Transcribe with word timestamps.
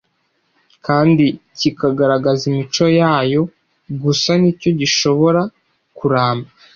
kandi 0.85 1.25
kikagaragaza 1.57 2.41
imico 2.51 2.85
yayo 2.99 3.41
gusa 4.03 4.31
ni 4.41 4.51
cyo 4.59 4.69
gishobora 4.79 5.41
kuramba 5.97 6.49